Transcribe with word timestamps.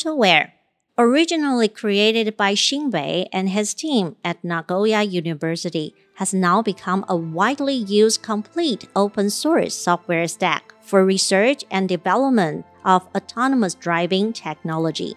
AutoWare, 0.00 0.52
originally 0.96 1.68
created 1.68 2.34
by 2.34 2.54
Shinpei 2.54 3.28
and 3.32 3.50
his 3.50 3.74
team 3.74 4.16
at 4.24 4.42
Nagoya 4.42 5.02
University, 5.02 5.94
has 6.14 6.32
now 6.32 6.62
become 6.62 7.04
a 7.06 7.16
widely 7.16 7.74
used 7.74 8.22
complete 8.22 8.88
open 8.96 9.28
source 9.28 9.74
software 9.74 10.26
stack 10.26 10.72
for 10.80 11.04
research 11.04 11.64
and 11.70 11.86
development 11.86 12.64
of 12.82 13.06
autonomous 13.14 13.74
driving 13.74 14.32
technology. 14.32 15.14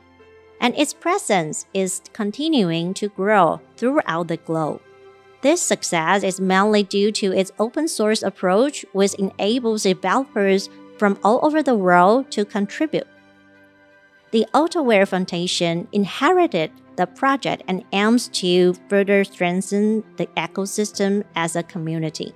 And 0.60 0.78
its 0.78 0.94
presence 0.94 1.66
is 1.74 2.02
continuing 2.12 2.94
to 2.96 3.08
grow 3.08 3.62
throughout 3.78 4.28
the 4.28 4.38
globe. 4.38 4.82
This 5.42 5.62
success 5.62 6.24
is 6.24 6.42
mainly 6.42 6.84
due 6.84 7.12
to 7.14 7.32
its 7.32 7.52
open 7.58 7.88
source 7.88 8.22
approach, 8.22 8.86
which 8.92 9.14
enables 9.16 9.84
developers 9.84 10.70
from 10.98 11.18
all 11.24 11.40
over 11.42 11.64
the 11.64 11.76
world 11.76 12.32
to 12.32 12.44
contribute. 12.44 13.08
The 14.34 14.48
AutoWare 14.56 15.08
Foundation 15.08 15.88
inherited 15.92 16.72
the 16.96 17.06
project 17.06 17.62
and 17.68 17.86
aims 17.92 18.30
to 18.30 18.74
further 18.90 19.24
strengthen 19.24 20.04
the 20.18 20.26
ecosystem 20.36 21.24
as 21.36 21.56
a 21.56 21.62
community. 21.62 22.34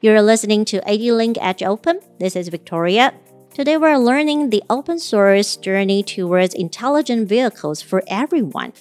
You're 0.00 0.22
listening 0.22 0.64
to 0.64 0.80
ADLink 0.80 1.36
Edge 1.42 1.62
Open. 1.62 2.00
This 2.18 2.36
is 2.36 2.48
Victoria. 2.48 3.12
Today 3.52 3.76
we're 3.76 3.98
learning 3.98 4.48
the 4.48 4.62
open 4.70 4.98
source 4.98 5.56
journey 5.56 6.02
towards 6.02 6.54
intelligent 6.54 7.28
vehicles 7.28 7.82
for 7.82 8.02
everyone. 8.06 8.72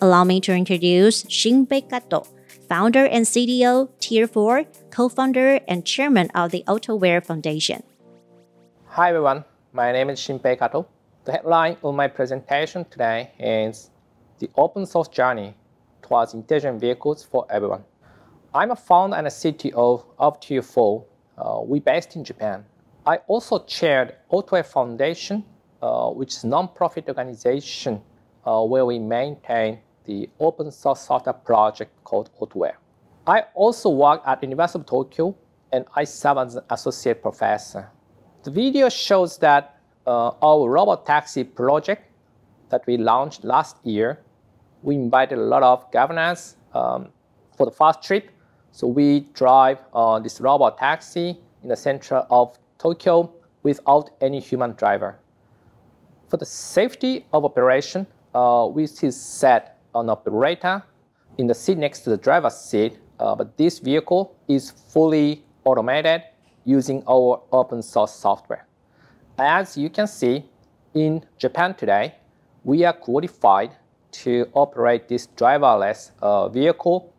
Allow 0.00 0.24
me 0.24 0.40
to 0.40 0.52
introduce 0.52 1.22
Shinpei 1.26 1.88
Kato, 1.88 2.26
founder 2.68 3.06
and 3.06 3.24
CTO, 3.24 3.88
Tier 4.00 4.26
4, 4.26 4.64
co-founder 4.90 5.60
and 5.68 5.86
chairman 5.86 6.28
of 6.34 6.50
the 6.50 6.64
AutoWare 6.66 7.24
Foundation. 7.24 7.84
Hi 8.86 9.10
everyone, 9.10 9.44
my 9.72 9.92
name 9.92 10.10
is 10.10 10.18
Shinpei 10.18 10.58
Kato. 10.58 10.88
The 11.26 11.32
headline 11.32 11.76
of 11.82 11.92
my 11.96 12.06
presentation 12.06 12.84
today 12.84 13.32
is 13.40 13.90
The 14.38 14.48
Open 14.56 14.86
Source 14.86 15.08
Journey 15.08 15.56
Towards 16.00 16.34
Intelligent 16.34 16.80
Vehicles 16.80 17.24
for 17.24 17.44
Everyone. 17.50 17.82
I'm 18.54 18.70
a 18.70 18.76
founder 18.76 19.16
and 19.16 19.26
a 19.26 19.30
CTO 19.30 20.04
of 20.20 20.38
Tier 20.38 20.62
4. 20.62 21.04
Uh, 21.36 21.60
we 21.64 21.80
based 21.80 22.14
in 22.14 22.22
Japan. 22.22 22.64
I 23.04 23.16
also 23.26 23.58
chaired 23.64 24.14
AutoWare 24.30 24.64
Foundation, 24.66 25.44
uh, 25.82 26.10
which 26.10 26.32
is 26.32 26.44
a 26.44 26.46
non-profit 26.46 27.08
organization 27.08 28.00
uh, 28.44 28.62
where 28.62 28.86
we 28.86 29.00
maintain 29.00 29.80
the 30.04 30.30
open 30.38 30.70
source 30.70 31.00
software 31.00 31.32
project 31.32 31.90
called 32.04 32.30
AutoWare. 32.40 32.76
I 33.26 33.46
also 33.54 33.90
work 33.90 34.22
at 34.24 34.44
University 34.44 34.78
of 34.78 34.86
Tokyo 34.86 35.36
and 35.72 35.86
I 35.96 36.04
serve 36.04 36.38
as 36.38 36.54
an 36.54 36.62
associate 36.70 37.20
professor. 37.20 37.90
The 38.44 38.52
video 38.52 38.88
shows 38.88 39.38
that 39.38 39.75
our 40.06 40.70
robot 40.70 41.06
taxi 41.06 41.44
project 41.44 42.10
that 42.70 42.86
we 42.86 42.96
launched 42.96 43.44
last 43.44 43.76
year, 43.84 44.20
we 44.82 44.94
invited 44.94 45.38
a 45.38 45.42
lot 45.42 45.62
of 45.62 45.90
governors 45.90 46.56
um, 46.74 47.08
for 47.56 47.66
the 47.66 47.72
first 47.72 48.02
trip. 48.02 48.30
So 48.72 48.86
we 48.86 49.20
drive 49.32 49.78
uh, 49.94 50.18
this 50.18 50.40
robot 50.40 50.78
taxi 50.78 51.38
in 51.62 51.68
the 51.68 51.76
center 51.76 52.16
of 52.30 52.58
Tokyo 52.78 53.32
without 53.62 54.10
any 54.20 54.38
human 54.38 54.72
driver. 54.72 55.18
For 56.28 56.36
the 56.36 56.46
safety 56.46 57.26
of 57.32 57.44
operation, 57.44 58.06
uh, 58.34 58.68
we 58.70 58.86
still 58.86 59.12
set 59.12 59.78
an 59.94 60.10
operator 60.10 60.82
in 61.38 61.46
the 61.46 61.54
seat 61.54 61.78
next 61.78 62.00
to 62.00 62.10
the 62.10 62.16
driver's 62.16 62.56
seat, 62.56 62.98
uh, 63.18 63.34
but 63.34 63.56
this 63.56 63.78
vehicle 63.78 64.36
is 64.46 64.70
fully 64.70 65.44
automated 65.64 66.22
using 66.64 67.02
our 67.08 67.42
open 67.52 67.82
source 67.82 68.12
software. 68.12 68.66
As 69.38 69.76
you 69.76 69.90
can 69.90 70.06
see, 70.06 70.46
in 70.94 71.22
Japan 71.36 71.74
today, 71.74 72.14
we 72.64 72.84
are 72.84 72.94
qualified 72.94 73.76
to 74.12 74.48
operate 74.54 75.08
this 75.08 75.26
driverless 75.36 76.12
uh, 76.22 76.48
vehicle 76.48 77.12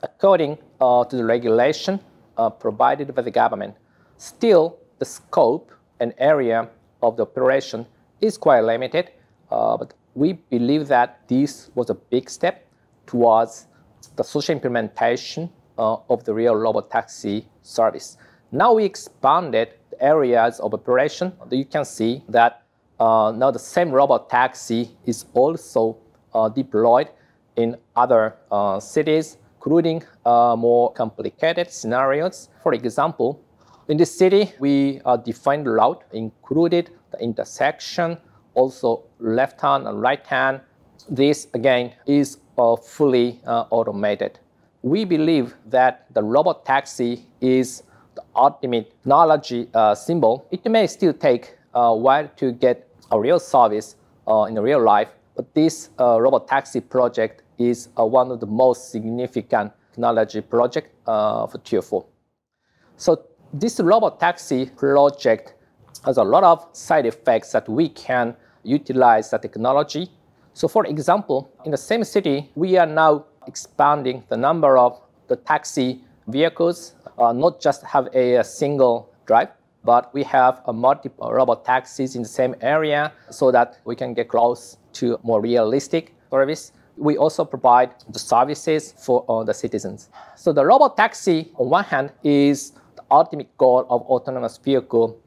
according 0.00 0.58
uh, 0.80 1.04
to 1.06 1.16
the 1.16 1.24
regulation 1.24 1.98
uh, 2.36 2.50
provided 2.50 3.12
by 3.16 3.22
the 3.22 3.32
government. 3.32 3.74
Still, 4.16 4.78
the 5.00 5.04
scope 5.04 5.72
and 5.98 6.14
area 6.18 6.68
of 7.02 7.16
the 7.16 7.22
operation 7.22 7.84
is 8.20 8.38
quite 8.38 8.60
limited, 8.60 9.10
uh, 9.50 9.76
but 9.76 9.94
we 10.14 10.34
believe 10.34 10.86
that 10.86 11.26
this 11.26 11.70
was 11.74 11.90
a 11.90 11.94
big 11.94 12.30
step 12.30 12.64
towards 13.06 13.66
the 14.14 14.22
social 14.22 14.54
implementation 14.54 15.50
uh, 15.78 15.96
of 16.08 16.22
the 16.22 16.32
real 16.32 16.54
robot 16.54 16.90
taxi 16.90 17.48
service. 17.62 18.16
Now 18.52 18.74
we 18.74 18.84
expanded 18.84 19.74
areas 20.00 20.60
of 20.60 20.74
operation. 20.74 21.32
You 21.50 21.64
can 21.64 21.84
see 21.84 22.24
that 22.28 22.62
uh, 22.98 23.32
now 23.34 23.50
the 23.50 23.58
same 23.58 23.90
robot 23.90 24.28
taxi 24.28 24.90
is 25.06 25.24
also 25.32 25.96
uh, 26.34 26.48
deployed 26.48 27.08
in 27.56 27.76
other 27.96 28.36
uh, 28.50 28.78
cities, 28.78 29.38
including 29.56 30.02
uh, 30.24 30.54
more 30.56 30.92
complicated 30.92 31.70
scenarios. 31.70 32.48
For 32.62 32.74
example, 32.74 33.42
in 33.88 33.96
this 33.96 34.16
city, 34.16 34.52
we 34.60 35.00
uh, 35.04 35.16
defined 35.16 35.66
route, 35.66 36.04
included 36.12 36.90
the 37.10 37.18
intersection, 37.22 38.18
also 38.54 39.04
left 39.18 39.60
hand 39.60 39.86
and 39.86 40.00
right 40.00 40.24
hand. 40.26 40.60
This 41.08 41.48
again 41.54 41.92
is 42.06 42.38
uh, 42.58 42.76
fully 42.76 43.40
automated. 43.46 44.38
We 44.82 45.04
believe 45.04 45.54
that 45.66 46.06
the 46.14 46.22
robot 46.22 46.64
taxi 46.64 47.26
is 47.40 47.82
technology 48.34 49.68
uh, 49.74 49.94
symbol. 49.94 50.46
It 50.50 50.64
may 50.70 50.86
still 50.86 51.12
take 51.12 51.56
a 51.74 51.94
while 51.94 52.28
to 52.36 52.52
get 52.52 52.88
a 53.10 53.18
real 53.18 53.38
service 53.38 53.96
uh, 54.26 54.44
in 54.44 54.58
real 54.58 54.82
life, 54.82 55.08
but 55.36 55.52
this 55.54 55.90
uh, 55.98 56.20
robot 56.20 56.46
taxi 56.48 56.80
project 56.80 57.42
is 57.58 57.88
uh, 57.98 58.04
one 58.04 58.30
of 58.30 58.40
the 58.40 58.46
most 58.46 58.90
significant 58.90 59.72
technology 59.90 60.40
project 60.40 60.94
for 61.04 61.60
Tier 61.64 61.82
4. 61.82 62.04
So 62.96 63.24
this 63.52 63.80
robot 63.80 64.20
taxi 64.20 64.66
project 64.66 65.54
has 66.04 66.16
a 66.16 66.22
lot 66.22 66.44
of 66.44 66.66
side 66.72 67.06
effects 67.06 67.52
that 67.52 67.68
we 67.68 67.88
can 67.88 68.36
utilize 68.62 69.30
the 69.30 69.38
technology. 69.38 70.08
So 70.54 70.68
for 70.68 70.86
example, 70.86 71.50
in 71.64 71.70
the 71.70 71.78
same 71.78 72.04
city, 72.04 72.50
we 72.54 72.76
are 72.76 72.86
now 72.86 73.24
expanding 73.46 74.22
the 74.28 74.36
number 74.36 74.76
of 74.76 75.00
the 75.28 75.36
taxi 75.36 76.02
vehicles, 76.28 76.94
uh, 76.99 76.99
not 77.20 77.60
just 77.60 77.84
have 77.84 78.08
a, 78.14 78.36
a, 78.36 78.44
single 78.44 79.10
drive, 79.26 79.48
but 79.84 80.12
we 80.14 80.22
have 80.24 80.62
a 80.66 80.72
multiple 80.72 81.32
robot 81.32 81.64
taxis 81.64 82.16
in 82.16 82.22
the 82.22 82.28
same 82.28 82.54
area 82.60 83.12
so 83.30 83.50
that 83.50 83.78
we 83.84 83.94
can 83.94 84.14
get 84.14 84.28
close 84.28 84.78
to 84.94 85.18
more 85.22 85.40
realistic 85.40 86.14
service. 86.30 86.72
We 86.96 87.16
also 87.16 87.44
provide 87.44 87.90
the 88.08 88.18
services 88.18 88.94
for 88.98 89.24
uh, 89.28 89.44
the 89.44 89.54
citizens. 89.54 90.10
So 90.36 90.52
the 90.52 90.64
robot 90.64 90.96
taxi, 90.96 91.50
on 91.56 91.70
one 91.70 91.84
hand, 91.84 92.12
is 92.24 92.72
the 92.96 93.04
ultimate 93.10 93.56
goal 93.56 93.86
of 93.88 94.02
autonomous 94.02 94.58
vehicle 94.58 95.18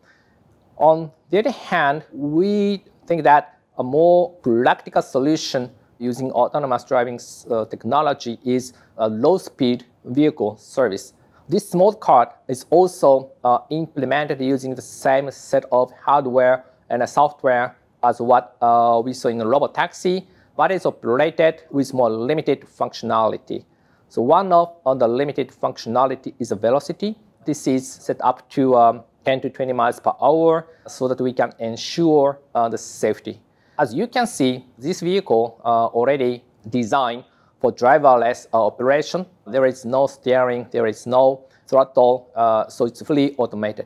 on 0.77 1.11
the 1.29 1.39
other 1.39 1.51
hand, 1.51 2.03
we 2.11 2.83
think 3.05 3.23
that 3.23 3.59
a 3.77 3.83
more 3.83 4.31
practical 4.41 5.01
solution 5.01 5.71
using 5.99 6.31
autonomous 6.31 6.83
driving 6.83 7.19
uh, 7.49 7.65
technology 7.65 8.39
is 8.43 8.73
a 8.97 9.07
low-speed 9.07 9.85
vehicle 10.05 10.57
service. 10.57 11.13
This 11.53 11.69
smart 11.69 11.99
card 11.99 12.29
is 12.47 12.65
also 12.71 13.29
uh, 13.43 13.59
implemented 13.69 14.41
using 14.41 14.73
the 14.73 14.81
same 14.81 15.29
set 15.29 15.65
of 15.71 15.91
hardware 16.03 16.65
and 16.89 17.07
software 17.07 17.75
as 18.01 18.19
what 18.19 18.57
uh, 18.59 18.99
we 19.05 19.13
saw 19.13 19.27
in 19.27 19.37
the 19.37 19.45
robot 19.45 19.75
taxi, 19.75 20.27
but 20.57 20.71
it's 20.71 20.87
operated 20.87 21.61
with 21.69 21.93
more 21.93 22.09
limited 22.09 22.61
functionality. 22.61 23.65
So 24.09 24.23
one 24.23 24.51
of, 24.51 24.75
on 24.83 24.97
the 24.97 25.07
limited 25.07 25.51
functionality 25.51 26.33
is 26.39 26.49
the 26.49 26.55
velocity. 26.55 27.15
This 27.45 27.67
is 27.67 27.87
set 27.87 28.17
up 28.21 28.49
to 28.49 28.75
um, 28.75 29.03
10 29.25 29.41
to 29.41 29.51
20 29.51 29.73
miles 29.73 29.99
per 29.99 30.13
hour 30.19 30.65
so 30.87 31.07
that 31.07 31.21
we 31.21 31.33
can 31.33 31.53
ensure 31.59 32.39
uh, 32.55 32.67
the 32.67 32.79
safety. 32.79 33.39
As 33.77 33.93
you 33.93 34.07
can 34.07 34.25
see, 34.25 34.65
this 34.79 35.01
vehicle 35.01 35.61
uh, 35.63 35.85
already 35.85 36.43
designed 36.67 37.25
for 37.63 37.71
driverless 37.71 38.45
uh, 38.53 38.65
operation. 38.67 39.25
There 39.47 39.65
is 39.65 39.85
no 39.85 40.05
steering, 40.05 40.67
there 40.71 40.85
is 40.85 41.07
no 41.07 41.45
throttle, 41.65 42.29
uh, 42.35 42.67
so 42.67 42.85
it's 42.85 43.01
fully 43.01 43.35
automated. 43.37 43.85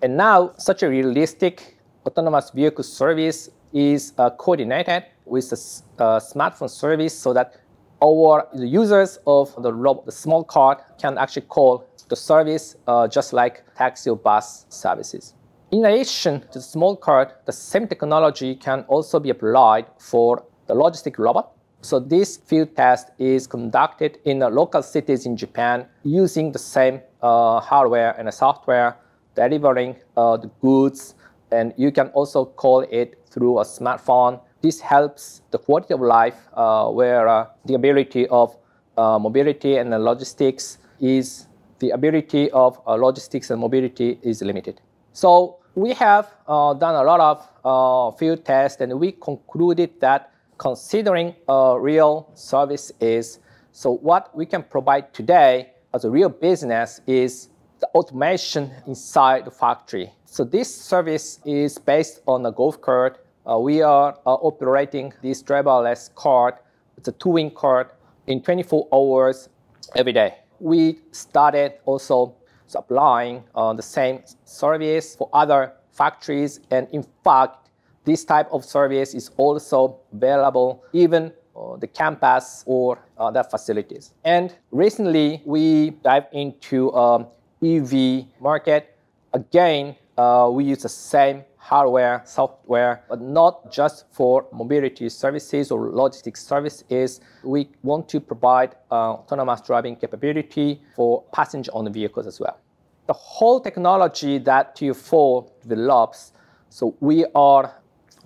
And 0.00 0.16
now, 0.16 0.52
such 0.58 0.84
a 0.84 0.88
realistic 0.88 1.76
autonomous 2.06 2.50
vehicle 2.50 2.84
service 2.84 3.50
is 3.72 4.12
uh, 4.16 4.30
coordinated 4.30 5.06
with 5.26 5.50
a 5.50 5.56
uh, 6.02 6.20
smartphone 6.20 6.70
service 6.70 7.18
so 7.18 7.32
that 7.32 7.56
our 8.00 8.48
users 8.54 9.18
of 9.26 9.52
the, 9.60 9.72
the 10.06 10.12
small 10.12 10.44
car 10.44 10.80
can 11.00 11.18
actually 11.18 11.46
call 11.46 11.84
the 12.08 12.16
service 12.16 12.76
uh, 12.86 13.08
just 13.08 13.32
like 13.32 13.64
taxi 13.74 14.08
or 14.08 14.16
bus 14.16 14.66
services. 14.68 15.34
In 15.72 15.84
addition 15.84 16.42
to 16.52 16.58
the 16.60 16.62
small 16.62 16.94
card, 16.96 17.32
the 17.46 17.52
same 17.52 17.88
technology 17.88 18.54
can 18.54 18.82
also 18.82 19.18
be 19.18 19.30
applied 19.30 19.86
for 19.98 20.44
the 20.68 20.74
logistic 20.74 21.18
robot. 21.18 21.56
So 21.82 21.98
this 21.98 22.36
field 22.36 22.76
test 22.76 23.10
is 23.18 23.46
conducted 23.46 24.18
in 24.24 24.40
local 24.40 24.82
cities 24.82 25.24
in 25.24 25.36
Japan 25.36 25.86
using 26.04 26.52
the 26.52 26.58
same 26.58 27.00
uh, 27.22 27.58
hardware 27.60 28.14
and 28.18 28.32
software, 28.32 28.96
delivering 29.34 29.96
uh, 30.16 30.36
the 30.36 30.48
goods, 30.60 31.14
and 31.50 31.72
you 31.78 31.90
can 31.90 32.08
also 32.08 32.44
call 32.44 32.80
it 32.90 33.18
through 33.30 33.60
a 33.60 33.64
smartphone. 33.64 34.40
This 34.60 34.78
helps 34.80 35.40
the 35.52 35.58
quality 35.58 35.94
of 35.94 36.00
life 36.00 36.48
uh, 36.52 36.88
where 36.88 37.26
uh, 37.26 37.46
the 37.64 37.74
ability 37.74 38.26
of 38.28 38.54
uh, 38.98 39.18
mobility 39.18 39.78
and 39.78 39.90
logistics 39.90 40.78
is 41.00 41.46
the 41.78 41.90
ability 41.90 42.50
of 42.50 42.78
uh, 42.86 42.94
logistics 42.94 43.48
and 43.50 43.58
mobility 43.58 44.18
is 44.22 44.42
limited. 44.42 44.82
So 45.14 45.56
we 45.74 45.94
have 45.94 46.28
done 46.46 46.94
a 46.94 47.02
lot 47.02 47.20
of 47.64 48.18
field 48.18 48.44
tests 48.44 48.82
and 48.82 49.00
we 49.00 49.12
concluded 49.12 49.98
that 50.00 50.29
considering 50.60 51.34
a 51.48 51.74
real 51.80 52.30
service 52.34 52.92
is, 53.00 53.38
so 53.72 53.96
what 53.96 54.36
we 54.36 54.44
can 54.44 54.62
provide 54.62 55.12
today 55.14 55.72
as 55.94 56.04
a 56.04 56.10
real 56.10 56.28
business 56.28 57.00
is 57.06 57.48
the 57.80 57.86
automation 57.94 58.70
inside 58.86 59.46
the 59.46 59.50
factory. 59.50 60.12
So 60.26 60.44
this 60.44 60.68
service 60.72 61.40
is 61.46 61.78
based 61.78 62.20
on 62.26 62.44
a 62.44 62.52
golf 62.52 62.78
cart. 62.78 63.24
Uh, 63.50 63.58
we 63.58 63.80
are 63.80 64.12
uh, 64.26 64.34
operating 64.34 65.14
this 65.22 65.42
driverless 65.42 66.14
cart. 66.14 66.62
It's 66.98 67.08
a 67.08 67.12
two-wing 67.12 67.52
cart 67.52 67.96
in 68.26 68.42
24 68.42 68.86
hours 68.92 69.48
every 69.96 70.12
day. 70.12 70.36
We 70.58 70.98
started 71.10 71.72
also 71.86 72.36
supplying 72.66 73.44
uh, 73.54 73.72
the 73.72 73.82
same 73.82 74.24
service 74.44 75.16
for 75.16 75.30
other 75.32 75.72
factories. 75.90 76.60
And 76.70 76.86
in 76.92 77.06
fact, 77.24 77.69
this 78.10 78.24
type 78.24 78.48
of 78.50 78.64
service 78.64 79.14
is 79.14 79.30
also 79.36 80.00
available 80.12 80.82
even 80.92 81.32
uh, 81.54 81.76
the 81.76 81.86
campus 81.86 82.64
or 82.66 82.98
uh, 83.18 83.30
their 83.30 83.44
facilities. 83.44 84.14
And 84.24 84.52
recently, 84.72 85.42
we 85.44 85.90
dive 86.02 86.26
into 86.32 86.92
um, 86.92 87.26
EV 87.62 88.24
market. 88.40 88.96
Again, 89.32 89.94
uh, 90.18 90.50
we 90.52 90.64
use 90.64 90.82
the 90.82 90.88
same 90.88 91.44
hardware, 91.56 92.22
software, 92.24 93.04
but 93.08 93.20
not 93.20 93.70
just 93.70 94.06
for 94.10 94.46
mobility 94.52 95.08
services 95.08 95.70
or 95.70 95.90
logistics 95.90 96.44
services. 96.44 97.20
We 97.44 97.68
want 97.84 98.08
to 98.08 98.18
provide 98.18 98.74
uh, 98.90 99.12
autonomous 99.20 99.60
driving 99.60 99.94
capability 99.94 100.82
for 100.96 101.22
passenger 101.32 101.70
on 101.74 101.84
the 101.84 101.90
vehicles 101.90 102.26
as 102.26 102.40
well. 102.40 102.58
The 103.06 103.12
whole 103.12 103.60
technology 103.60 104.38
that 104.38 104.74
Tier 104.74 104.94
4 104.94 105.46
develops, 105.62 106.32
so 106.70 106.96
we 107.00 107.24
are 107.34 107.79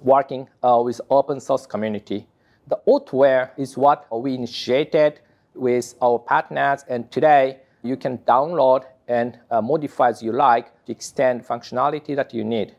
working 0.05 0.49
uh, 0.63 0.81
with 0.85 1.01
open 1.11 1.41
source 1.41 1.67
community. 1.67 2.29
The 2.69 2.79
Autoware 2.87 3.51
is 3.57 3.77
what 3.77 4.07
we 4.11 4.35
initiated 4.35 5.21
with 5.55 5.95
our 6.01 6.19
partners, 6.19 6.85
and 6.89 7.11
today 7.11 7.59
you 7.83 7.97
can 7.97 8.19
download 8.19 8.85
and 9.09 9.39
uh, 9.51 9.61
modify 9.61 10.11
as 10.11 10.23
you 10.23 10.33
like 10.33 10.67
to 10.87 10.93
extend 10.93 11.45
functionality 11.45 12.15
that 12.17 12.33
you 12.33 12.45
need. 12.45 12.77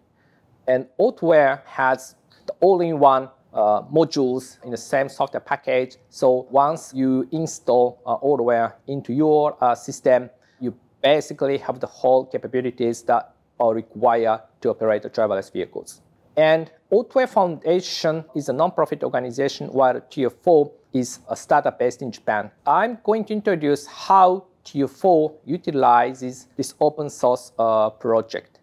And 0.67 0.87
Autoware 0.99 1.63
has 1.65 2.15
the 2.47 2.53
all-in-one 2.61 3.29
uh, 3.53 3.81
modules 3.83 4.63
in 4.63 4.71
the 4.71 4.77
same 4.77 5.07
software 5.09 5.39
package. 5.39 5.97
So 6.09 6.47
once 6.49 6.93
you 6.93 7.27
install 7.31 8.01
uh, 8.05 8.69
into 8.87 9.13
your 9.13 9.55
uh, 9.61 9.75
system, 9.75 10.29
you 10.59 10.75
basically 11.01 11.57
have 11.59 11.79
the 11.79 11.87
whole 11.87 12.25
capabilities 12.25 13.03
that 13.03 13.33
are 13.59 13.73
required 13.73 14.41
to 14.61 14.69
operate 14.69 15.03
the 15.03 15.09
driverless 15.09 15.51
vehicles. 15.53 16.01
And 16.37 16.69
Autoware 16.91 17.29
Foundation 17.29 18.25
is 18.35 18.49
a 18.49 18.53
nonprofit 18.53 19.03
organization 19.03 19.67
while 19.67 20.01
Tier 20.09 20.29
4 20.29 20.71
is 20.93 21.19
a 21.29 21.35
startup 21.35 21.79
based 21.79 22.01
in 22.01 22.11
Japan. 22.11 22.51
I'm 22.65 22.97
going 23.03 23.25
to 23.25 23.33
introduce 23.33 23.87
how 23.87 24.45
Tier 24.63 24.87
4 24.87 25.33
utilizes 25.45 26.47
this 26.57 26.73
open 26.81 27.09
source 27.09 27.51
uh, 27.57 27.89
project. 27.89 28.59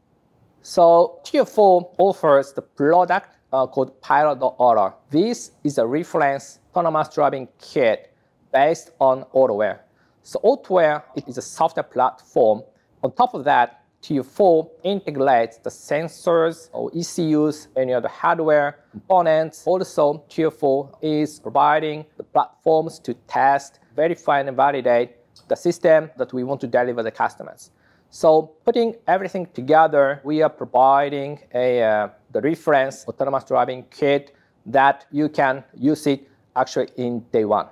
So 0.62 1.20
Tier 1.24 1.44
4 1.44 1.94
offers 1.98 2.52
the 2.52 2.62
product 2.62 3.38
uh, 3.52 3.66
called 3.66 4.00
Pilot.auto. 4.00 4.94
This 5.10 5.52
is 5.64 5.78
a 5.78 5.86
reference 5.86 6.58
autonomous 6.70 7.08
driving 7.08 7.48
kit 7.58 8.14
based 8.52 8.90
on 9.00 9.24
Autoware. 9.34 9.80
So 10.22 10.38
Autoware 10.40 11.02
is 11.26 11.38
a 11.38 11.42
software 11.42 11.84
platform. 11.84 12.62
On 13.02 13.12
top 13.12 13.34
of 13.34 13.44
that, 13.44 13.81
Tier 14.02 14.22
4 14.22 14.70
integrates 14.82 15.58
the 15.58 15.70
sensors 15.70 16.68
or 16.72 16.90
ECUs, 16.94 17.68
any 17.76 17.94
other 17.94 18.08
hardware 18.08 18.80
components. 18.90 19.62
Also, 19.64 20.24
Tier 20.28 20.50
4 20.50 20.98
is 21.00 21.38
providing 21.38 22.04
the 22.16 22.24
platforms 22.24 22.98
to 22.98 23.14
test, 23.28 23.78
verify, 23.94 24.40
and 24.40 24.56
validate 24.56 25.16
the 25.48 25.54
system 25.54 26.10
that 26.18 26.32
we 26.32 26.44
want 26.44 26.60
to 26.60 26.66
deliver 26.66 27.02
the 27.02 27.10
customers. 27.10 27.70
So 28.10 28.52
putting 28.66 28.96
everything 29.06 29.46
together, 29.54 30.20
we 30.24 30.42
are 30.42 30.50
providing 30.50 31.38
a, 31.54 31.82
uh, 31.82 32.08
the 32.32 32.42
reference 32.42 33.06
autonomous 33.08 33.44
driving 33.44 33.86
kit 33.90 34.34
that 34.66 35.06
you 35.10 35.28
can 35.28 35.64
use 35.74 36.06
it 36.06 36.28
actually 36.54 36.88
in 36.96 37.20
day 37.32 37.44
one. 37.44 37.68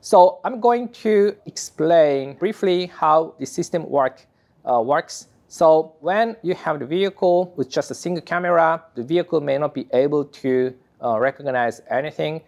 So 0.00 0.38
I'm 0.44 0.60
going 0.60 0.90
to 1.04 1.36
explain 1.46 2.34
briefly 2.34 2.86
how 2.86 3.34
the 3.40 3.46
system 3.46 3.88
work, 3.90 4.20
uh, 4.20 4.26
works. 4.66 5.28
So 5.48 5.94
when 6.00 6.36
you 6.42 6.54
have 6.54 6.80
the 6.80 6.86
vehicle 6.86 7.52
with 7.56 7.70
just 7.70 7.90
a 7.90 7.94
single 7.94 8.22
camera, 8.22 8.82
the 8.94 9.02
vehicle 9.02 9.40
may 9.40 9.58
not 9.58 9.74
be 9.74 9.86
able 9.92 10.24
to 10.24 10.74
uh, 11.02 11.18
recognize 11.18 11.80
anything. 11.88 12.42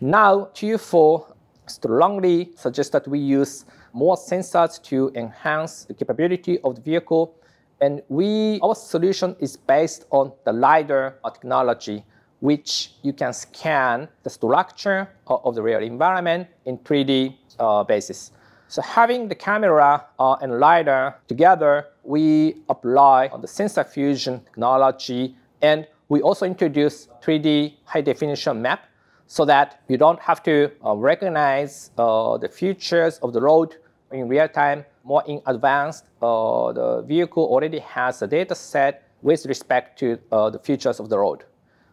Now, 0.00 0.48
Tier 0.54 0.78
4 0.78 1.34
strongly 1.66 2.52
suggests 2.56 2.90
that 2.92 3.06
we 3.06 3.18
use 3.18 3.64
more 3.92 4.16
sensors 4.16 4.82
to 4.84 5.12
enhance 5.14 5.84
the 5.84 5.94
capability 5.94 6.58
of 6.60 6.76
the 6.76 6.80
vehicle. 6.80 7.36
And 7.80 8.02
we, 8.08 8.60
our 8.62 8.74
solution 8.74 9.36
is 9.38 9.56
based 9.56 10.06
on 10.10 10.32
the 10.44 10.52
LiDAR 10.52 11.18
technology, 11.24 12.04
which 12.40 12.94
you 13.02 13.12
can 13.12 13.32
scan 13.32 14.08
the 14.22 14.30
structure 14.30 15.08
of 15.26 15.54
the 15.54 15.62
real 15.62 15.80
environment 15.80 16.48
in 16.64 16.78
3D 16.78 17.36
uh, 17.58 17.84
basis. 17.84 18.32
So 18.72 18.80
having 18.80 19.28
the 19.28 19.34
camera 19.34 20.06
uh, 20.18 20.36
and 20.40 20.58
LiDAR 20.58 21.18
together, 21.28 21.88
we 22.04 22.62
apply 22.70 23.28
the 23.38 23.46
sensor 23.46 23.84
fusion 23.84 24.40
technology, 24.46 25.36
and 25.60 25.86
we 26.08 26.22
also 26.22 26.46
introduce 26.46 27.08
3D 27.22 27.74
high 27.84 28.00
definition 28.00 28.62
map 28.62 28.86
so 29.26 29.44
that 29.44 29.82
you 29.88 29.98
don't 29.98 30.18
have 30.20 30.42
to 30.44 30.70
uh, 30.86 30.94
recognize 30.94 31.90
uh, 31.98 32.38
the 32.38 32.48
features 32.48 33.18
of 33.18 33.34
the 33.34 33.42
road 33.42 33.76
in 34.10 34.26
real 34.26 34.48
time, 34.48 34.86
more 35.04 35.22
in 35.26 35.42
advance. 35.44 36.04
Uh, 36.22 36.72
the 36.72 37.02
vehicle 37.02 37.44
already 37.44 37.80
has 37.80 38.22
a 38.22 38.26
data 38.26 38.54
set 38.54 39.06
with 39.20 39.44
respect 39.44 39.98
to 39.98 40.18
uh, 40.32 40.48
the 40.48 40.58
features 40.58 40.98
of 40.98 41.10
the 41.10 41.18
road. 41.18 41.44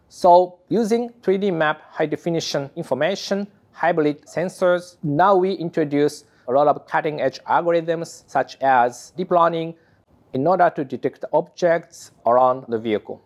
So 0.08 0.60
using 0.70 1.10
3D 1.20 1.52
map 1.52 1.82
high 1.90 2.06
definition 2.06 2.70
information, 2.74 3.48
hybrid 3.72 4.22
sensors, 4.22 4.96
now 5.02 5.36
we 5.36 5.52
introduce 5.52 6.24
a 6.54 6.58
lot 6.58 6.68
of 6.68 6.86
cutting 6.86 7.20
edge 7.20 7.40
algorithms 7.44 8.24
such 8.26 8.56
as 8.60 9.12
deep 9.16 9.30
learning 9.30 9.74
in 10.32 10.46
order 10.46 10.70
to 10.70 10.84
detect 10.84 11.24
objects 11.32 12.12
around 12.26 12.64
the 12.68 12.78
vehicle. 12.78 13.20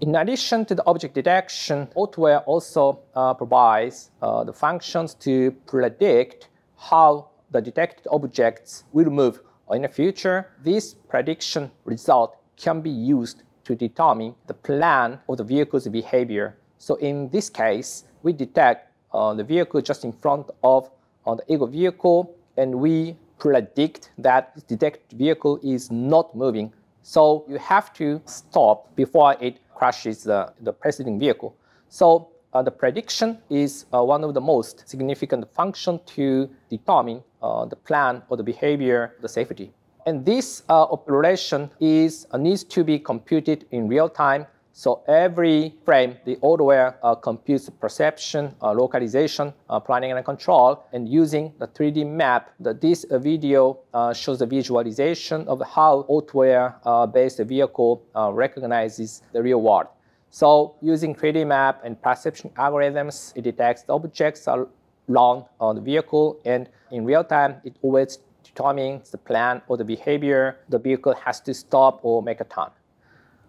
In 0.00 0.14
addition 0.14 0.64
to 0.66 0.74
the 0.74 0.86
object 0.86 1.14
detection, 1.14 1.88
Autoware 1.96 2.42
also 2.46 3.00
uh, 3.14 3.34
provides 3.34 4.10
uh, 4.22 4.44
the 4.44 4.52
functions 4.52 5.14
to 5.14 5.50
predict 5.66 6.48
how 6.76 7.30
the 7.50 7.60
detected 7.60 8.06
objects 8.12 8.84
will 8.92 9.10
move 9.10 9.40
in 9.72 9.82
the 9.82 9.88
future. 9.88 10.52
This 10.62 10.94
prediction 10.94 11.70
result 11.84 12.36
can 12.56 12.80
be 12.80 12.90
used 12.90 13.42
to 13.64 13.74
determine 13.74 14.34
the 14.46 14.54
plan 14.54 15.18
of 15.28 15.38
the 15.38 15.44
vehicle's 15.44 15.88
behavior. 15.88 16.56
So 16.78 16.94
in 16.96 17.28
this 17.30 17.50
case, 17.50 18.04
we 18.22 18.32
detect 18.32 18.92
uh, 19.12 19.34
the 19.34 19.44
vehicle 19.44 19.80
just 19.80 20.04
in 20.04 20.12
front 20.12 20.48
of 20.62 20.90
uh, 21.26 21.34
the 21.34 21.44
ego 21.52 21.66
vehicle, 21.66 22.34
and 22.56 22.74
we 22.74 23.16
predict 23.38 24.10
that 24.18 24.54
the 24.54 24.60
detected 24.62 25.18
vehicle 25.18 25.60
is 25.62 25.90
not 25.90 26.34
moving. 26.34 26.72
So 27.02 27.44
you 27.48 27.58
have 27.58 27.92
to 27.94 28.20
stop 28.26 28.94
before 28.96 29.36
it 29.40 29.58
crashes 29.74 30.24
the, 30.24 30.52
the 30.60 30.72
preceding 30.72 31.18
vehicle. 31.18 31.56
So 31.88 32.28
uh, 32.52 32.62
the 32.62 32.70
prediction 32.70 33.38
is 33.50 33.86
uh, 33.94 34.02
one 34.02 34.24
of 34.24 34.34
the 34.34 34.40
most 34.40 34.88
significant 34.88 35.52
function 35.54 36.00
to 36.06 36.50
determine 36.68 37.22
uh, 37.42 37.64
the 37.66 37.76
plan 37.76 38.22
or 38.28 38.36
the 38.36 38.42
behavior, 38.42 39.14
the 39.20 39.28
safety. 39.28 39.72
And 40.06 40.24
this 40.24 40.62
uh, 40.68 40.84
operation 40.84 41.70
is 41.80 42.26
uh, 42.30 42.38
needs 42.38 42.64
to 42.64 42.82
be 42.82 42.98
computed 42.98 43.66
in 43.70 43.88
real 43.88 44.08
time 44.08 44.46
so 44.78 45.02
every 45.08 45.74
frame, 45.84 46.18
the 46.24 46.36
Autoware 46.36 46.94
uh, 47.02 47.16
computes 47.16 47.68
perception, 47.68 48.54
uh, 48.62 48.70
localization, 48.72 49.52
uh, 49.68 49.80
planning 49.80 50.12
and 50.12 50.24
control, 50.24 50.84
and 50.92 51.08
using 51.08 51.52
the 51.58 51.66
3D 51.66 52.06
map, 52.06 52.52
the, 52.60 52.74
this 52.74 53.02
uh, 53.02 53.18
video 53.18 53.80
uh, 53.92 54.12
shows 54.12 54.38
the 54.38 54.46
visualization 54.46 55.48
of 55.48 55.60
how 55.66 56.06
Autoware-based 56.08 57.40
uh, 57.40 57.44
vehicle 57.44 58.04
recognizes 58.30 59.22
the 59.32 59.42
real 59.42 59.60
world. 59.60 59.88
So 60.30 60.76
using 60.80 61.12
3D 61.12 61.44
map 61.44 61.80
and 61.82 62.00
perception 62.00 62.50
algorithms, 62.50 63.32
it 63.34 63.42
detects 63.42 63.82
objects 63.88 64.46
along 64.46 65.46
on 65.58 65.74
the 65.74 65.82
vehicle, 65.82 66.38
and 66.44 66.68
in 66.92 67.04
real 67.04 67.24
time, 67.24 67.56
it 67.64 67.74
always 67.82 68.20
determines 68.44 69.10
the 69.10 69.18
plan 69.18 69.60
or 69.66 69.76
the 69.76 69.84
behavior 69.84 70.60
the 70.68 70.78
vehicle 70.78 71.14
has 71.14 71.40
to 71.40 71.52
stop 71.52 71.98
or 72.04 72.22
make 72.22 72.40
a 72.40 72.44
turn. 72.44 72.70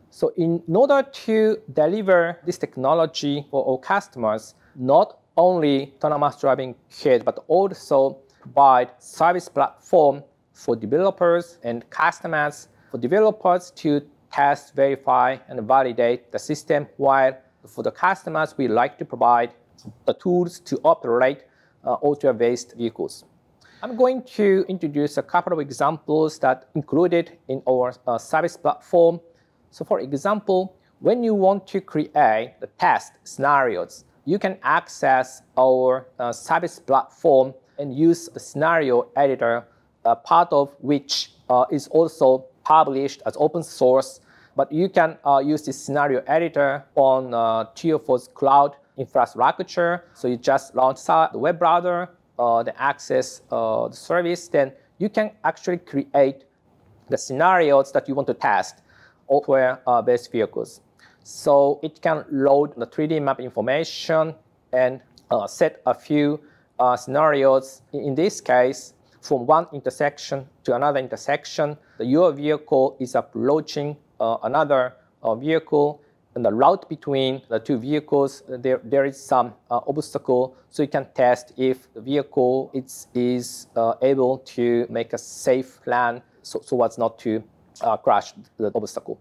So 0.10 0.34
in 0.38 0.62
order 0.68 1.04
to 1.04 1.58
deliver 1.74 2.40
this 2.46 2.58
technology 2.58 3.46
for 3.52 3.68
our 3.70 3.78
customers, 3.78 4.56
not 4.76 5.20
only 5.38 5.94
autonomous 5.98 6.38
driving 6.38 6.76
kit, 6.90 7.24
but 7.24 7.44
also 7.48 8.18
provide 8.42 8.92
service 9.00 9.48
platform 9.48 10.24
for 10.54 10.76
developers 10.76 11.60
and 11.64 11.90
customers, 11.90 12.68
for 12.92 12.98
developers 12.98 13.72
to 13.72 14.02
test, 14.32 14.76
verify, 14.76 15.38
and 15.48 15.62
validate 15.68 16.32
the 16.32 16.40
system, 16.40 16.88
while 16.98 17.38
for 17.66 17.84
the 17.84 17.92
customers, 17.92 18.56
we 18.58 18.68
like 18.68 18.98
to 18.98 19.06
provide 19.06 19.52
the 20.06 20.14
tools 20.14 20.60
to 20.62 20.80
operate 20.84 21.44
uh, 21.86 21.94
auto-based 21.94 22.76
vehicles. 22.76 23.26
I'm 23.82 23.96
going 23.96 24.24
to 24.36 24.66
introduce 24.68 25.18
a 25.18 25.24
couple 25.24 25.54
of 25.54 25.60
examples 25.60 26.40
that 26.40 26.68
included 26.76 27.38
in 27.48 27.62
our 27.68 27.94
uh, 28.08 28.18
service 28.18 28.58
platform. 28.58 29.22
So 29.72 29.86
for 29.86 30.00
example, 30.00 30.76
when 31.00 31.24
you 31.24 31.34
want 31.34 31.68
to 31.68 31.82
create 31.82 32.54
the 32.60 32.68
test 32.78 33.14
scenarios, 33.24 34.06
you 34.26 34.38
can 34.38 34.58
access 34.64 35.42
our 35.58 36.08
uh, 36.20 36.32
service 36.32 36.80
platform 36.80 37.54
and 37.78 37.96
use 37.96 38.28
the 38.28 38.40
scenario 38.40 39.08
editor, 39.16 39.66
uh, 40.06 40.16
part 40.16 40.50
of 40.52 40.76
which 40.80 41.32
uh, 41.50 41.66
is 41.72 41.88
also 41.88 42.46
published 42.64 43.22
as 43.26 43.36
open 43.40 43.64
source. 43.64 44.20
But 44.56 44.72
you 44.72 44.90
can 44.90 45.18
uh, 45.26 45.40
use 45.40 45.66
this 45.66 45.82
scenario 45.82 46.22
editor 46.28 46.84
on 46.96 47.34
uh, 47.34 47.66
Tier 47.76 47.98
4's 47.98 48.28
cloud 48.28 48.76
infrastructure. 48.98 50.04
So 50.14 50.28
you 50.28 50.38
just 50.38 50.76
launch 50.76 51.04
the 51.06 51.30
web 51.34 51.58
browser, 51.58 52.10
uh, 52.38 52.64
then 52.64 52.74
access 52.78 53.42
uh, 53.52 53.88
the 53.88 53.96
service, 53.96 54.48
then 54.50 54.74
you 54.98 55.10
can 55.10 55.32
actually 55.44 55.78
create 55.78 56.44
the 57.10 57.18
scenarios 57.18 57.92
that 57.94 58.08
you 58.08 58.16
want 58.16 58.28
to 58.28 58.34
test 58.34 58.82
software-based 59.30 60.28
uh, 60.28 60.32
vehicles. 60.32 60.82
So 61.24 61.80
it 61.84 62.02
can 62.02 62.26
load 62.32 62.76
the 62.76 62.88
3D 62.88 63.22
map 63.22 63.40
information 63.40 64.34
and 64.74 65.02
uh, 65.30 65.48
set 65.48 65.82
a 65.86 65.94
few 65.94 66.40
uh, 66.80 66.98
scenarios. 66.98 67.82
In 67.94 68.16
this 68.16 68.42
case, 68.42 68.94
from 69.22 69.46
one 69.46 69.68
intersection 69.74 70.48
to 70.64 70.76
another 70.76 71.00
intersection, 71.00 71.78
your 72.00 72.32
vehicle 72.32 72.96
is 73.00 73.16
approaching 73.16 73.98
another 74.20 74.94
vehicle 75.38 76.02
and 76.36 76.46
the 76.46 76.54
route 76.54 76.88
between 76.88 77.42
the 77.50 77.60
two 77.60 77.78
vehicles, 77.78 78.44
there, 78.48 78.80
there 78.84 79.04
is 79.04 79.22
some 79.22 79.54
obstacle. 79.70 80.56
So 80.70 80.84
you 80.84 80.88
can 80.88 81.08
test 81.14 81.54
if 81.58 81.94
the 81.94 82.02
vehicle 82.02 82.72
is, 82.74 83.08
is 83.14 83.68
able 84.02 84.38
to 84.56 84.88
make 84.90 85.12
a 85.14 85.18
safe 85.18 85.82
plan 85.84 86.22
so, 86.42 86.62
so 86.64 86.82
as 86.84 86.98
not 86.98 87.20
to 87.20 87.44
uh, 87.82 87.98
crash 87.98 88.34
the 88.58 88.72
obstacle. 88.76 89.20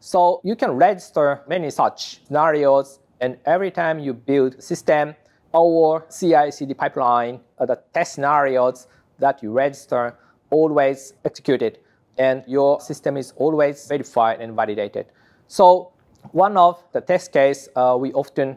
So 0.00 0.40
you 0.44 0.56
can 0.56 0.72
register 0.72 1.42
many 1.46 1.70
such 1.70 2.24
scenarios, 2.26 3.00
and 3.20 3.36
every 3.44 3.70
time 3.70 3.98
you 3.98 4.14
build 4.14 4.62
system 4.62 5.14
or 5.52 6.06
CI/CD 6.08 6.74
pipeline, 6.74 7.40
uh, 7.58 7.66
the 7.66 7.78
test 7.92 8.14
scenarios 8.14 8.86
that 9.18 9.42
you 9.42 9.52
register 9.52 10.16
always 10.50 11.12
executed, 11.24 11.78
and 12.18 12.42
your 12.46 12.80
system 12.80 13.16
is 13.16 13.32
always 13.36 13.86
verified 13.86 14.40
and 14.40 14.56
validated. 14.56 15.06
So 15.48 15.92
one 16.32 16.56
of 16.56 16.82
the 16.92 17.00
test 17.00 17.32
case 17.32 17.68
uh, 17.76 17.96
we 17.98 18.12
often 18.12 18.56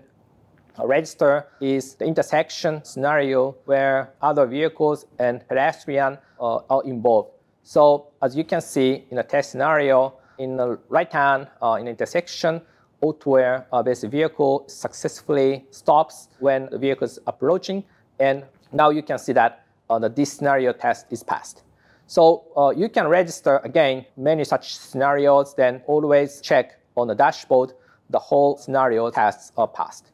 uh, 0.79 0.87
register 0.87 1.47
is 1.61 1.95
the 1.95 2.05
intersection 2.05 2.83
scenario 2.83 3.55
where 3.65 4.13
other 4.21 4.45
vehicles 4.45 5.05
and 5.19 5.47
pedestrian 5.47 6.17
uh, 6.39 6.59
are 6.69 6.83
involved. 6.83 7.31
So 7.63 8.09
as 8.21 8.35
you 8.35 8.43
can 8.43 8.61
see 8.61 9.05
in 9.09 9.17
the 9.17 9.23
test 9.23 9.51
scenario, 9.51 10.13
in 10.37 10.57
the 10.57 10.79
right 10.89 11.11
hand 11.11 11.47
uh, 11.61 11.77
in 11.79 11.85
the 11.85 11.91
intersection, 11.91 12.61
auto-based 13.01 14.05
vehicle 14.05 14.65
successfully 14.67 15.65
stops 15.71 16.29
when 16.39 16.69
the 16.71 16.77
vehicle 16.77 17.05
is 17.05 17.19
approaching. 17.27 17.83
And 18.19 18.43
now 18.71 18.89
you 18.89 19.03
can 19.03 19.17
see 19.17 19.33
that 19.33 19.65
uh, 19.89 19.99
the 19.99 20.09
this 20.09 20.33
scenario 20.33 20.73
test 20.73 21.07
is 21.09 21.23
passed. 21.23 21.63
So 22.07 22.45
uh, 22.57 22.69
you 22.75 22.89
can 22.89 23.07
register 23.07 23.61
again 23.63 24.05
many 24.17 24.43
such 24.43 24.75
scenarios, 24.75 25.55
then 25.55 25.81
always 25.87 26.41
check 26.41 26.79
on 26.95 27.07
the 27.07 27.15
dashboard, 27.15 27.73
the 28.09 28.19
whole 28.19 28.57
scenario 28.57 29.09
tests 29.09 29.51
are 29.57 29.67
passed. 29.67 30.11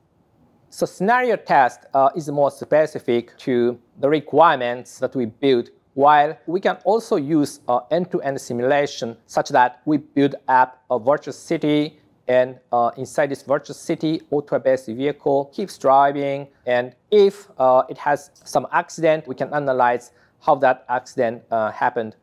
So 0.70 0.86
scenario 0.86 1.36
test 1.36 1.86
uh, 1.94 2.10
is 2.16 2.30
more 2.30 2.52
specific 2.52 3.36
to 3.40 3.80
the 4.00 4.08
requirements 4.08 5.00
that 5.00 5.16
we 5.16 5.26
build 5.26 5.70
while 6.00 6.38
we 6.48 6.62
can 6.62 6.78
also 6.86 7.18
use 7.18 7.60
end-to-end 7.92 8.40
simulation 8.40 9.18
such 9.26 9.50
that 9.50 9.82
we 9.84 9.98
build 9.98 10.34
up 10.48 10.82
a 10.90 10.98
virtual 10.98 11.34
city 11.34 12.00
and 12.30 12.58
uh, 12.72 12.92
inside 12.96 13.28
this 13.28 13.44
virtual 13.44 13.74
city, 13.74 14.22
auto-based 14.32 14.86
vehicle 14.86 15.52
keeps 15.54 15.78
driving. 15.78 16.48
And 16.66 16.96
if 17.12 17.50
uh, 17.58 17.84
it 17.90 17.98
has 17.98 18.32
some 18.46 18.66
accident, 18.72 19.28
we 19.28 19.36
can 19.36 19.54
analyze 19.54 20.12
how 20.40 20.56
that 20.64 20.86
accident 20.88 21.44
uh, 21.52 21.70
happened, 21.72 22.16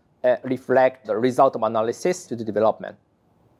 reflect 0.42 1.06
the 1.06 1.14
result 1.14 1.54
of 1.54 1.62
analysis 1.62 2.26
to 2.28 2.35
the 2.35 2.45
development. 2.45 2.97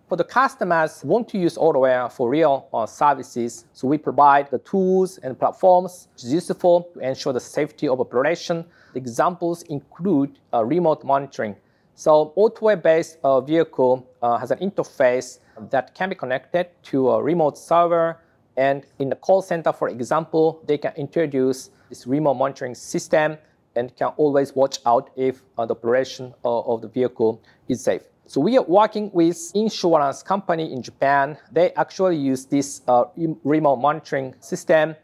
For 0.09 0.15
the 0.15 0.23
customers 0.23 1.03
want 1.03 1.29
to 1.31 1.39
use 1.39 1.59
Autoware 1.59 2.13
for 2.13 2.31
real 2.31 2.69
uh, 2.73 2.87
services, 2.87 3.65
so 3.73 3.89
we 3.89 3.99
provide 3.99 4.49
the 4.53 4.59
tools 4.59 5.19
and 5.19 5.37
platforms 5.37 6.07
useful 6.19 6.89
to 6.95 7.01
ensure 7.01 7.33
the 7.33 7.41
safety 7.41 7.89
of 7.89 7.99
operation. 7.99 8.65
The 8.93 9.01
examples 9.01 9.63
include 9.63 10.39
uh, 10.55 10.65
remote 10.65 11.03
monitoring. 11.03 11.57
So 11.97 12.33
Autoware-based 12.37 13.19
uh, 13.25 13.41
vehicle 13.41 14.09
uh, 14.23 14.39
has 14.39 14.53
an 14.53 14.59
interface 14.61 15.41
that 15.71 15.93
can 15.97 16.11
be 16.11 16.15
connected 16.15 16.69
to 16.85 17.11
a 17.11 17.21
remote 17.21 17.59
server. 17.59 18.21
And 18.57 18.87
in 19.01 19.09
the 19.09 19.17
call 19.17 19.43
center, 19.43 19.73
for 19.73 19.89
example, 19.89 20.63
they 20.69 20.79
can 20.79 20.93
introduce 20.95 21.71
this 21.89 22.07
remote 22.07 22.35
monitoring 22.35 22.77
system 22.77 23.39
and 23.75 23.95
can 23.97 24.13
always 24.19 24.55
watch 24.55 24.79
out 24.87 25.11
if 25.17 25.43
uh, 25.59 25.67
the 25.67 25.75
operation 25.75 26.33
uh, 26.45 26.61
of 26.61 26.83
the 26.83 26.89
vehicle 26.89 27.43
is 27.67 27.83
safe. 27.83 28.03
So 28.29 28.41
we 28.41 28.59
are 28.59 28.65
working 28.65 29.11
with 29.13 29.53
insurance 29.55 30.23
company 30.25 30.73
in 30.73 30.83
Japan. 30.83 31.39
They 31.53 31.71
actually 31.75 32.17
use 32.17 32.45
this 32.45 32.83
uh, 32.89 33.05
remote 33.45 33.77
monitoring 33.77 34.35
system 34.41 34.97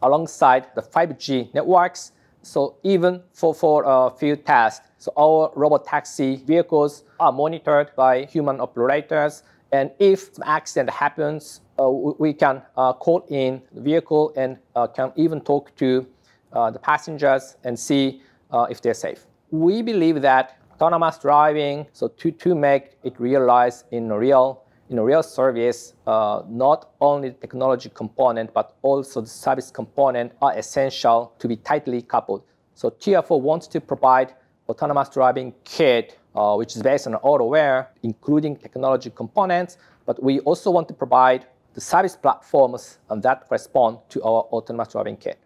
alongside 0.00 0.74
the 0.74 0.80
5G 0.80 1.52
networks. 1.52 2.12
So 2.40 2.76
even 2.82 3.22
for, 3.34 3.54
for 3.54 3.84
uh, 3.86 4.08
field 4.10 4.46
tests, 4.46 4.86
so 4.96 5.12
our 5.18 5.52
robot 5.56 5.84
taxi 5.84 6.36
vehicles 6.36 7.04
are 7.18 7.32
monitored 7.32 7.94
by 7.96 8.24
human 8.24 8.60
operators. 8.60 9.42
And 9.72 9.90
if 9.98 10.36
an 10.38 10.44
accident 10.46 10.88
happens, 10.88 11.60
uh, 11.78 11.90
we 11.90 12.32
can 12.32 12.62
uh, 12.78 12.94
call 12.94 13.26
in 13.28 13.60
the 13.72 13.82
vehicle 13.82 14.32
and 14.36 14.56
uh, 14.74 14.86
can 14.86 15.12
even 15.16 15.42
talk 15.42 15.76
to 15.76 16.06
uh, 16.54 16.70
the 16.70 16.78
passengers 16.78 17.56
and 17.62 17.78
see 17.78 18.22
uh, 18.50 18.66
if 18.70 18.80
they're 18.80 18.94
safe. 18.94 19.26
We 19.50 19.82
believe 19.82 20.22
that 20.22 20.59
autonomous 20.80 21.18
driving. 21.18 21.86
So 21.92 22.08
to, 22.08 22.30
to 22.30 22.54
make 22.54 22.96
it 23.02 23.20
realize 23.20 23.84
in 23.90 24.10
a 24.10 24.18
real 24.18 24.64
in 24.88 24.98
a 24.98 25.04
real 25.04 25.22
service, 25.22 25.94
uh, 26.08 26.42
not 26.48 26.90
only 27.00 27.28
the 27.28 27.36
technology 27.36 27.88
component 27.94 28.52
but 28.52 28.76
also 28.82 29.20
the 29.20 29.28
service 29.28 29.70
component 29.70 30.32
are 30.42 30.58
essential 30.58 31.32
to 31.38 31.46
be 31.46 31.54
tightly 31.54 32.02
coupled. 32.02 32.42
So 32.74 32.90
Tier 32.90 33.22
4 33.22 33.40
wants 33.40 33.68
to 33.68 33.80
provide 33.80 34.34
autonomous 34.68 35.08
driving 35.10 35.54
kit, 35.64 36.18
uh, 36.34 36.56
which 36.56 36.74
is 36.74 36.82
based 36.82 37.06
on 37.06 37.12
Autoware, 37.22 37.88
including 38.02 38.56
technology 38.56 39.10
components, 39.14 39.76
but 40.06 40.20
we 40.20 40.40
also 40.40 40.72
want 40.72 40.88
to 40.88 40.94
provide 40.94 41.46
the 41.74 41.80
service 41.80 42.16
platforms 42.16 42.98
that 43.14 43.46
correspond 43.46 43.98
to 44.08 44.20
our 44.24 44.42
autonomous 44.50 44.88
driving 44.88 45.16
kit. 45.16 45.38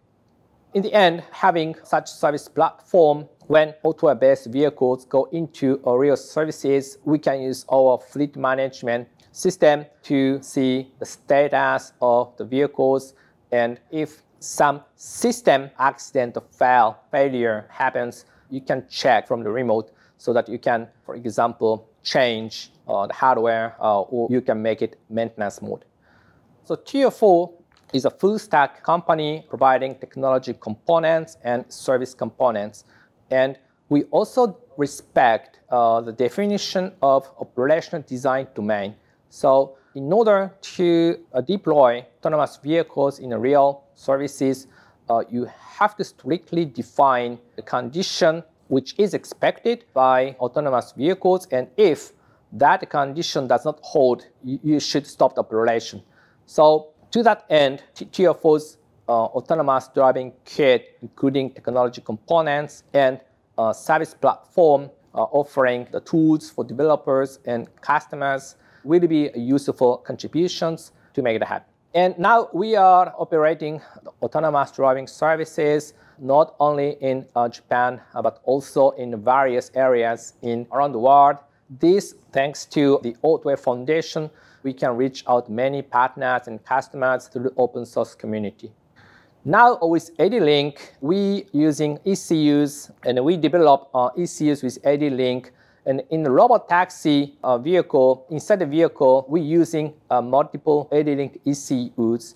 In 0.73 0.81
the 0.81 0.91
end, 0.91 1.23
having 1.31 1.75
such 1.83 2.09
service 2.09 2.47
platform 2.47 3.29
when 3.47 3.73
auto-based 3.83 4.47
vehicles 4.47 5.05
go 5.05 5.25
into 5.25 5.79
real 5.85 6.17
services, 6.17 6.97
we 7.05 7.19
can 7.19 7.41
use 7.41 7.65
our 7.71 7.97
fleet 7.97 8.35
management 8.35 9.07
system 9.31 9.85
to 10.03 10.41
see 10.41 10.91
the 10.99 11.05
status 11.05 11.93
of 12.01 12.35
the 12.37 12.45
vehicles 12.45 13.13
and 13.51 13.79
if 13.91 14.21
some 14.39 14.81
system 14.95 15.69
accident 15.79 16.37
or 16.37 16.43
fail, 16.51 16.97
failure 17.11 17.65
happens, 17.69 18.25
you 18.49 18.61
can 18.61 18.85
check 18.89 19.27
from 19.27 19.43
the 19.43 19.49
remote 19.49 19.91
so 20.17 20.33
that 20.33 20.47
you 20.47 20.59
can, 20.59 20.87
for 21.05 21.15
example, 21.15 21.89
change 22.03 22.71
uh, 22.87 23.07
the 23.07 23.13
hardware 23.13 23.75
uh, 23.79 24.01
or 24.01 24.27
you 24.29 24.41
can 24.41 24.61
make 24.61 24.81
it 24.81 24.99
maintenance 25.09 25.61
mode. 25.61 25.85
So 26.63 26.75
Tier 26.75 27.11
4 27.11 27.51
is 27.93 28.05
a 28.05 28.09
full 28.09 28.39
stack 28.39 28.83
company 28.83 29.45
providing 29.49 29.95
technology 29.95 30.53
components 30.59 31.37
and 31.43 31.65
service 31.71 32.13
components. 32.13 32.85
And 33.35 33.57
we 33.89 34.03
also 34.17 34.57
respect 34.77 35.59
uh, 35.69 35.99
the 36.01 36.13
definition 36.13 36.93
of 37.01 37.27
operational 37.39 38.01
design 38.07 38.47
domain. 38.55 38.95
So 39.29 39.77
in 39.93 40.11
order 40.11 40.55
to 40.77 41.19
uh, 41.33 41.41
deploy 41.41 42.05
autonomous 42.19 42.57
vehicles 42.63 43.19
in 43.19 43.29
real 43.49 43.83
services, 43.93 44.67
uh, 45.09 45.23
you 45.29 45.47
have 45.79 45.97
to 45.97 46.03
strictly 46.03 46.63
define 46.65 47.37
the 47.57 47.61
condition 47.61 48.43
which 48.67 48.95
is 48.97 49.13
expected 49.13 49.85
by 49.93 50.35
autonomous 50.39 50.93
vehicles. 50.93 51.47
And 51.51 51.67
if 51.77 52.13
that 52.53 52.89
condition 52.89 53.47
does 53.47 53.65
not 53.65 53.79
hold, 53.81 54.25
you, 54.43 54.59
you 54.63 54.79
should 54.79 55.05
stop 55.05 55.35
the 55.35 55.41
operation. 55.41 56.01
So 56.45 56.93
to 57.11 57.21
that 57.23 57.45
end, 57.49 57.83
Tier 57.93 58.33
4's 58.33 58.75
uh, 58.75 58.79
autonomous 59.13 59.89
driving 59.93 60.33
kit, 60.45 60.97
including 61.01 61.51
technology 61.51 62.01
components 62.01 62.83
and 62.93 63.19
uh, 63.57 63.71
service 63.71 64.13
platform, 64.13 64.89
uh, 65.13 65.23
offering 65.31 65.87
the 65.91 66.01
tools 66.01 66.49
for 66.49 66.63
developers 66.63 67.39
and 67.45 67.69
customers, 67.81 68.55
will 68.83 69.07
be 69.07 69.31
useful 69.35 69.97
contributions 69.97 70.91
to 71.13 71.21
make 71.21 71.35
it 71.35 71.43
happen. 71.43 71.67
And 71.93 72.17
now 72.19 72.49
we 72.53 72.75
are 72.75 73.13
operating 73.17 73.81
autonomous 74.21 74.71
driving 74.71 75.07
services 75.07 75.93
not 76.19 76.55
only 76.59 76.97
in 77.01 77.25
uh, 77.35 77.47
Japan 77.47 78.01
uh, 78.13 78.21
but 78.21 78.41
also 78.43 78.91
in 78.91 79.23
various 79.23 79.71
areas 79.75 80.33
in 80.41 80.67
around 80.71 80.91
the 80.91 80.99
world. 80.99 81.37
This 81.69 82.15
thanks 82.31 82.65
to 82.65 82.99
the 83.01 83.13
Autoware 83.23 83.57
Foundation, 83.57 84.29
we 84.63 84.73
can 84.73 84.97
reach 84.97 85.23
out 85.27 85.49
many 85.49 85.81
partners 85.81 86.47
and 86.47 86.63
customers 86.65 87.27
through 87.27 87.43
the 87.43 87.53
open 87.57 87.85
source 87.85 88.13
community. 88.13 88.71
Now 89.47 89.77
with 89.79 90.09
ADLink, 90.17 90.79
we 91.01 91.45
using 91.51 91.99
ECUs 92.03 92.89
and 93.05 93.23
we 93.23 93.37
develop 93.37 93.91
uh, 93.93 94.09
ECUs 94.17 94.63
with 94.63 94.81
ADLink. 94.81 95.51
And 95.85 96.01
in 96.09 96.23
the 96.23 96.31
robot 96.31 96.67
taxi 96.67 97.37
uh, 97.43 97.59
vehicle, 97.59 98.25
inside 98.31 98.57
the 98.57 98.65
vehicle, 98.65 99.23
we 99.29 99.41
using 99.41 99.93
uh, 100.09 100.19
multiple 100.19 100.89
ADLink 100.91 101.41
ECUs. 101.45 102.33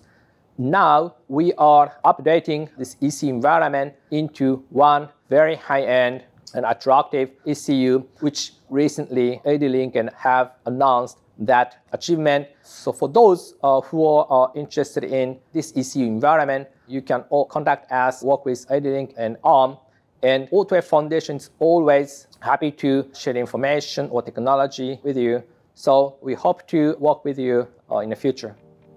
Now 0.56 1.16
we 1.26 1.52
are 1.54 1.98
updating 2.04 2.68
this 2.78 2.96
ECU 3.02 3.28
environment 3.30 3.94
into 4.12 4.62
one 4.70 5.08
very 5.28 5.56
high-end 5.56 6.22
and 6.54 6.64
attractive 6.64 7.30
ECU, 7.44 8.06
which 8.20 8.52
recently 8.68 9.40
ADLink 9.44 9.96
and 9.96 10.10
have 10.16 10.52
announced 10.64 11.18
that 11.40 11.82
achievement. 11.92 12.46
So 12.62 12.92
for 12.92 13.08
those 13.08 13.54
uh, 13.64 13.80
who 13.80 14.04
are 14.06 14.52
interested 14.54 15.02
in 15.02 15.40
this 15.52 15.72
ECU 15.74 16.06
environment, 16.06 16.68
you 16.90 17.02
can 17.02 17.24
all 17.30 17.44
contact 17.44 17.90
us, 17.92 18.22
work 18.22 18.44
with 18.44 18.66
ADLink 18.68 19.14
and 19.16 19.36
ARM. 19.44 19.76
And 20.22 20.48
Autoware 20.50 20.84
Foundation 20.84 21.36
is 21.36 21.50
always 21.58 22.26
happy 22.40 22.70
to 22.72 23.08
share 23.14 23.36
information 23.36 24.08
or 24.10 24.20
technology 24.22 24.98
with 25.02 25.16
you. 25.16 25.42
So 25.74 26.16
we 26.20 26.34
hope 26.34 26.66
to 26.68 26.96
work 26.98 27.24
with 27.24 27.38
you 27.38 27.68
uh, 27.90 27.98
in 27.98 28.10
the 28.10 28.16
future. 28.16 28.54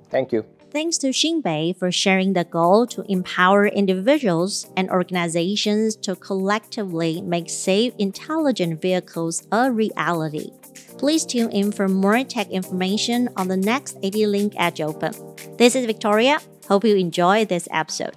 Thank 0.09 0.31
you. 0.33 0.43
Thanks 0.71 0.97
to 0.97 1.09
Shinpei 1.09 1.77
for 1.77 1.91
sharing 1.91 2.33
the 2.33 2.43
goal 2.43 2.88
to 2.88 3.05
empower 3.07 3.67
individuals 3.67 4.67
and 4.75 4.89
organizations 4.89 5.95
to 5.97 6.15
collectively 6.15 7.21
make 7.21 7.50
safe, 7.50 7.93
intelligent 8.00 8.81
vehicles 8.81 9.47
a 9.51 9.71
reality. 9.71 10.50
Please 10.97 11.25
tune 11.25 11.51
in 11.51 11.71
for 11.71 11.88
more 11.88 12.23
tech 12.23 12.50
information 12.50 13.29
on 13.38 13.50
the 13.50 13.57
next 13.57 14.01
ADLink 14.01 14.55
Edge 14.57 14.81
Open. 14.81 15.13
This 15.57 15.75
is 15.75 15.85
Victoria. 15.85 16.39
Hope 16.67 16.86
you 16.86 16.96
enjoy 16.96 17.46
this 17.46 17.67
episode. 17.72 18.15